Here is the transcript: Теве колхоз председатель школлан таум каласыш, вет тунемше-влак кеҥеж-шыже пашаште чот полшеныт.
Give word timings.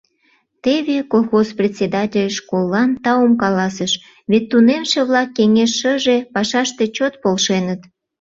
Теве 0.63 0.97
колхоз 1.11 1.47
председатель 1.59 2.31
школлан 2.39 2.89
таум 3.03 3.33
каласыш, 3.41 3.91
вет 4.31 4.43
тунемше-влак 4.49 5.29
кеҥеж-шыже 5.37 6.17
пашаште 6.33 6.85
чот 6.95 7.13
полшеныт. 7.21 7.81